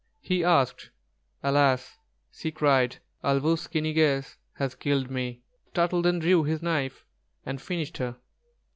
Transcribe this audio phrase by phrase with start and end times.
[0.19, 0.89] he asked.
[1.43, 1.99] "Alas!"
[2.31, 5.43] she cried, "Āl wūs ki ni gess has killed me!"
[5.75, 7.05] Turtle then drew his hunting knife
[7.45, 8.17] and finished her.